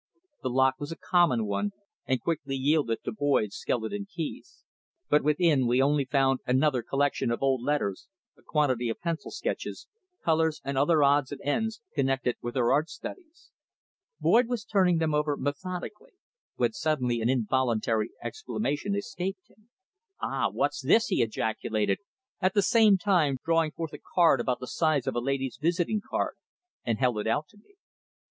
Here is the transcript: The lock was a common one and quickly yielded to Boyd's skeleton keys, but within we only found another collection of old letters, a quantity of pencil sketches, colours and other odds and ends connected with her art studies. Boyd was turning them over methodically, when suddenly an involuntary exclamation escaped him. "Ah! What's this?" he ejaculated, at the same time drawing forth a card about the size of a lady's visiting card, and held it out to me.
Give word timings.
The 0.41 0.49
lock 0.49 0.79
was 0.79 0.91
a 0.91 0.95
common 0.97 1.45
one 1.45 1.73
and 2.07 2.19
quickly 2.23 2.55
yielded 2.55 3.03
to 3.03 3.11
Boyd's 3.11 3.55
skeleton 3.55 4.07
keys, 4.11 4.63
but 5.09 5.21
within 5.23 5.67
we 5.67 5.79
only 5.79 6.05
found 6.05 6.39
another 6.47 6.81
collection 6.81 7.29
of 7.29 7.43
old 7.43 7.61
letters, 7.61 8.07
a 8.35 8.41
quantity 8.41 8.89
of 8.89 8.99
pencil 8.99 9.29
sketches, 9.29 9.87
colours 10.25 10.59
and 10.63 10.75
other 10.75 11.03
odds 11.03 11.31
and 11.31 11.39
ends 11.43 11.81
connected 11.93 12.35
with 12.41 12.55
her 12.55 12.71
art 12.73 12.89
studies. 12.89 13.51
Boyd 14.19 14.47
was 14.47 14.65
turning 14.65 14.97
them 14.97 15.13
over 15.13 15.37
methodically, 15.37 16.13
when 16.55 16.71
suddenly 16.73 17.21
an 17.21 17.29
involuntary 17.29 18.09
exclamation 18.23 18.95
escaped 18.95 19.51
him. 19.51 19.69
"Ah! 20.19 20.49
What's 20.49 20.81
this?" 20.81 21.09
he 21.09 21.21
ejaculated, 21.21 21.99
at 22.41 22.55
the 22.55 22.63
same 22.63 22.97
time 22.97 23.37
drawing 23.45 23.69
forth 23.69 23.93
a 23.93 23.99
card 24.15 24.39
about 24.39 24.59
the 24.61 24.65
size 24.67 25.05
of 25.05 25.13
a 25.13 25.19
lady's 25.19 25.59
visiting 25.61 26.01
card, 26.09 26.37
and 26.83 26.97
held 26.97 27.19
it 27.19 27.27
out 27.27 27.45
to 27.49 27.57
me. 27.57 27.75